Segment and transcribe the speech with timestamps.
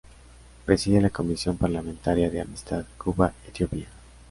[0.65, 3.85] Preside la Comisión Parlamentaria de Amistad Cuba-Etiopía.